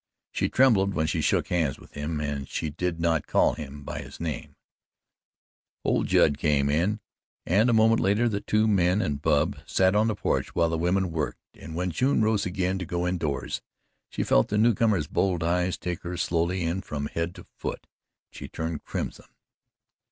[0.31, 3.99] She trembled when she shook hands with him and she did not call him by
[4.01, 4.55] his name
[5.85, 6.99] Old Judd came in,
[7.45, 10.77] and a moment later the two men and Bub sat on the porch while the
[10.79, 13.61] women worked, and when June rose again to go indoors,
[14.09, 17.85] she felt the newcomer's bold eyes take her slowly in from head to foot and
[18.35, 19.27] she turned crimson.